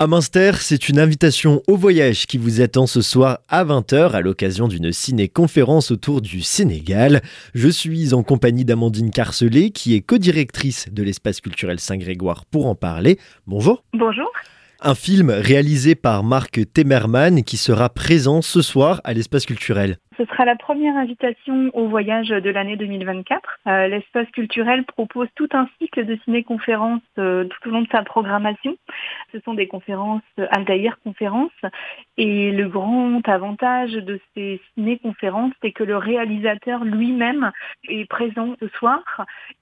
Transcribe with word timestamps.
À 0.00 0.08
Münster, 0.08 0.50
c'est 0.58 0.88
une 0.88 0.98
invitation 0.98 1.62
au 1.68 1.76
voyage 1.76 2.26
qui 2.26 2.36
vous 2.36 2.60
attend 2.60 2.88
ce 2.88 3.00
soir 3.00 3.38
à 3.48 3.64
20h 3.64 4.10
à 4.10 4.22
l'occasion 4.22 4.66
d'une 4.66 4.90
ciné-conférence 4.90 5.92
autour 5.92 6.20
du 6.20 6.42
Sénégal. 6.42 7.22
Je 7.54 7.68
suis 7.68 8.12
en 8.12 8.24
compagnie 8.24 8.64
d'Amandine 8.64 9.12
Carcelet 9.12 9.70
qui 9.70 9.94
est 9.94 10.00
codirectrice 10.00 10.88
de 10.90 11.04
l'espace 11.04 11.40
culturel 11.40 11.78
Saint-Grégoire 11.78 12.44
pour 12.44 12.66
en 12.66 12.74
parler. 12.74 13.20
Bonjour. 13.46 13.84
Bonjour. 13.92 14.28
Un 14.80 14.96
film 14.96 15.30
réalisé 15.30 15.94
par 15.94 16.24
Marc 16.24 16.60
Temerman 16.74 17.44
qui 17.44 17.56
sera 17.56 17.88
présent 17.88 18.42
ce 18.42 18.62
soir 18.62 19.00
à 19.04 19.14
l'espace 19.14 19.46
culturel. 19.46 19.98
Ce 20.16 20.24
sera 20.26 20.44
la 20.44 20.54
première 20.54 20.96
invitation 20.96 21.70
au 21.72 21.88
voyage 21.88 22.28
de 22.28 22.50
l'année 22.50 22.76
2024. 22.76 23.58
Euh, 23.66 23.88
l'espace 23.88 24.28
culturel 24.30 24.84
propose 24.84 25.28
tout 25.34 25.48
un 25.52 25.68
cycle 25.78 26.04
de 26.04 26.16
ciné-conférences 26.24 27.00
euh, 27.18 27.44
tout 27.44 27.68
au 27.68 27.72
long 27.72 27.82
de 27.82 27.88
sa 27.90 28.02
programmation. 28.02 28.76
Ce 29.32 29.40
sont 29.40 29.54
des 29.54 29.66
conférences 29.66 30.22
euh, 30.38 30.46
Altaïr 30.50 30.98
conférences 31.02 31.50
et 32.16 32.52
le 32.52 32.68
grand 32.68 33.26
avantage 33.28 33.92
de 33.92 34.20
ces 34.34 34.60
ciné-conférences, 34.74 35.52
c'est 35.62 35.72
que 35.72 35.84
le 35.84 35.96
réalisateur 35.96 36.84
lui-même 36.84 37.50
est 37.88 38.08
présent 38.08 38.54
ce 38.60 38.68
soir 38.68 39.02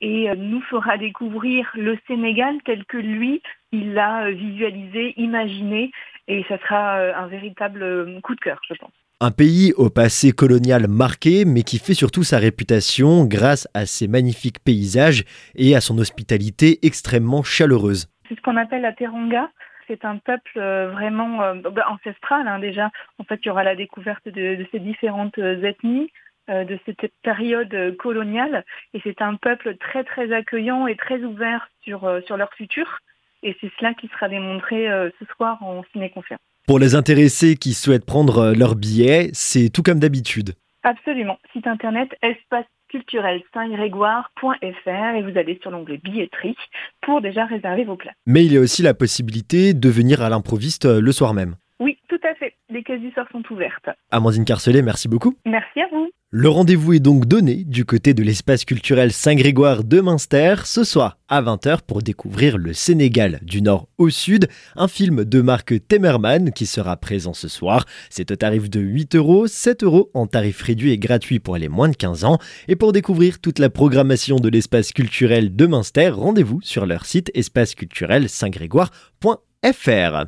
et 0.00 0.34
nous 0.36 0.60
fera 0.62 0.98
découvrir 0.98 1.70
le 1.74 1.98
Sénégal 2.06 2.56
tel 2.64 2.84
que 2.84 2.98
lui, 2.98 3.40
il 3.70 3.94
l'a 3.94 4.30
visualisé, 4.30 5.14
imaginé 5.16 5.92
et 6.28 6.44
ça 6.48 6.58
sera 6.58 6.96
un 6.96 7.26
véritable 7.26 8.20
coup 8.22 8.34
de 8.34 8.40
cœur, 8.40 8.60
je 8.68 8.74
pense. 8.74 9.01
Un 9.24 9.30
pays 9.30 9.72
au 9.76 9.88
passé 9.88 10.32
colonial 10.32 10.88
marqué, 10.88 11.44
mais 11.44 11.62
qui 11.62 11.78
fait 11.78 11.94
surtout 11.94 12.24
sa 12.24 12.38
réputation 12.38 13.24
grâce 13.24 13.68
à 13.72 13.86
ses 13.86 14.08
magnifiques 14.08 14.58
paysages 14.64 15.22
et 15.54 15.76
à 15.76 15.80
son 15.80 15.96
hospitalité 15.98 16.80
extrêmement 16.82 17.44
chaleureuse. 17.44 18.08
C'est 18.28 18.34
ce 18.34 18.40
qu'on 18.40 18.56
appelle 18.56 18.82
la 18.82 18.92
Teranga. 18.92 19.48
C'est 19.86 20.04
un 20.04 20.16
peuple 20.16 20.58
euh, 20.58 20.90
vraiment 20.90 21.40
euh, 21.40 21.54
bah, 21.54 21.86
ancestral 21.88 22.48
hein, 22.48 22.58
déjà. 22.58 22.90
En 23.20 23.22
fait, 23.22 23.38
il 23.44 23.46
y 23.46 23.50
aura 23.52 23.62
la 23.62 23.76
découverte 23.76 24.28
de, 24.28 24.66
ces 24.72 24.80
différentes 24.80 25.38
euh, 25.38 25.62
ethnies, 25.62 26.10
de 26.48 26.76
cette 26.84 27.12
période 27.22 27.96
coloniale. 27.98 28.64
Et 28.92 29.00
c'est 29.04 29.22
un 29.22 29.36
peuple 29.36 29.76
très 29.76 30.02
très 30.02 30.32
accueillant 30.32 30.88
et 30.88 30.96
très 30.96 31.22
ouvert 31.22 31.68
sur, 31.84 32.20
sur 32.26 32.36
leur 32.36 32.52
futur. 32.54 32.98
Et 33.42 33.56
c'est 33.60 33.70
cela 33.78 33.94
qui 33.94 34.08
sera 34.08 34.28
démontré 34.28 34.86
ce 35.18 35.24
soir 35.36 35.62
en 35.62 35.82
ciné-conférence. 35.92 36.40
Pour 36.66 36.78
les 36.78 36.94
intéressés 36.94 37.56
qui 37.56 37.74
souhaitent 37.74 38.06
prendre 38.06 38.38
euh, 38.38 38.54
leur 38.54 38.76
billet, 38.76 39.30
c'est 39.32 39.68
tout 39.68 39.82
comme 39.82 39.98
d'habitude. 39.98 40.54
Absolument. 40.84 41.38
Site 41.52 41.66
internet 41.66 42.08
espace 42.22 42.66
culturel 42.88 43.42
saint-grégoire.fr 43.52 45.16
et 45.16 45.22
vous 45.22 45.38
allez 45.38 45.58
sur 45.60 45.72
l'onglet 45.72 45.98
billetterie 45.98 46.56
pour 47.00 47.20
déjà 47.20 47.46
réserver 47.46 47.84
vos 47.84 47.96
places. 47.96 48.14
Mais 48.26 48.44
il 48.44 48.52
y 48.52 48.58
a 48.58 48.60
aussi 48.60 48.82
la 48.82 48.94
possibilité 48.94 49.74
de 49.74 49.88
venir 49.88 50.22
à 50.22 50.28
l'improviste 50.28 50.84
euh, 50.84 51.00
le 51.00 51.10
soir 51.10 51.34
même. 51.34 51.56
Oui, 51.80 51.98
tout 52.08 52.20
à 52.22 52.34
fait. 52.36 52.54
Les 52.92 53.10
soir 53.12 53.26
sont 53.32 53.42
ouvertes. 53.50 53.88
Amandine 54.10 54.44
Carcelet, 54.44 54.82
merci 54.82 55.08
beaucoup. 55.08 55.34
Merci 55.46 55.80
à 55.80 55.86
vous. 55.90 56.10
Le 56.30 56.50
rendez-vous 56.50 56.92
est 56.92 57.00
donc 57.00 57.24
donné 57.24 57.64
du 57.64 57.86
côté 57.86 58.12
de 58.12 58.22
l'espace 58.22 58.66
culturel 58.66 59.12
Saint-Grégoire 59.12 59.82
de 59.82 60.02
Münster 60.02 60.56
ce 60.64 60.84
soir 60.84 61.16
à 61.26 61.40
20h 61.40 61.78
pour 61.86 62.02
découvrir 62.02 62.58
le 62.58 62.74
Sénégal 62.74 63.38
du 63.40 63.62
nord 63.62 63.88
au 63.96 64.10
sud, 64.10 64.46
un 64.76 64.88
film 64.88 65.24
de 65.24 65.40
Marc 65.40 65.72
Temerman 65.88 66.52
qui 66.52 66.66
sera 66.66 66.98
présent 66.98 67.32
ce 67.32 67.48
soir. 67.48 67.86
C'est 68.10 68.30
au 68.30 68.36
tarif 68.36 68.68
de 68.68 68.80
8 68.80 69.14
euros, 69.14 69.46
7 69.46 69.84
euros 69.84 70.10
en 70.12 70.26
tarif 70.26 70.60
réduit 70.60 70.90
et 70.90 70.98
gratuit 70.98 71.40
pour 71.40 71.56
les 71.56 71.70
moins 71.70 71.88
de 71.88 71.96
15 71.96 72.26
ans. 72.26 72.36
Et 72.68 72.76
pour 72.76 72.92
découvrir 72.92 73.40
toute 73.40 73.58
la 73.58 73.70
programmation 73.70 74.36
de 74.36 74.50
l'espace 74.50 74.92
culturel 74.92 75.56
de 75.56 75.66
Münster, 75.66 76.10
rendez-vous 76.10 76.60
sur 76.60 76.84
leur 76.84 77.06
site 77.06 77.30
espaceculturel 77.32 78.28
saint-grégoire.fr. 78.28 80.26